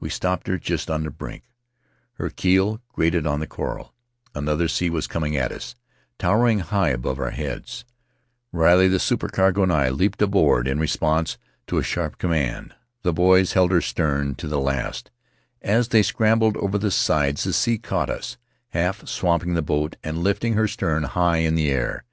We 0.00 0.08
stopped 0.08 0.46
her 0.46 0.56
just 0.56 0.90
on 0.90 1.02
the 1.02 1.10
brink; 1.10 1.44
her 2.14 2.30
keel 2.30 2.80
grated 2.94 3.26
on 3.26 3.40
the 3.40 3.46
coral; 3.46 3.92
another 4.34 4.66
sea 4.66 4.88
was 4.88 5.06
coming 5.06 5.36
at 5.36 5.52
us, 5.52 5.74
towering 6.18 6.60
high 6.60 6.88
above 6.88 7.18
our 7.18 7.32
heads. 7.32 7.84
Riley, 8.50 8.88
the 8.88 8.98
supercargo, 8.98 9.64
and 9.64 9.70
I 9.74 9.90
leaped 9.90 10.22
aboard 10.22 10.66
in 10.68 10.78
response 10.80 11.36
to 11.66 11.76
a 11.76 11.82
sharp 11.82 12.16
command. 12.16 12.74
The 13.02 13.12
boys 13.12 13.52
held 13.52 13.70
her 13.70 13.82
stern 13.82 14.28
on 14.28 14.34
to 14.36 14.48
the 14.48 14.58
last; 14.58 15.10
as 15.60 15.88
they 15.88 16.02
scrambled 16.02 16.56
over 16.56 16.78
the 16.78 16.90
sides 16.90 17.44
the 17.44 17.52
sea 17.52 17.76
caught 17.76 18.08
us, 18.08 18.38
half 18.70 19.06
swamping 19.06 19.52
the 19.52 19.60
boat 19.60 19.96
and 20.02 20.24
lifting 20.24 20.54
her 20.54 20.66
stern 20.66 21.02
high 21.02 21.40
in 21.44 21.56
the 21.56 21.68
air. 21.70 22.04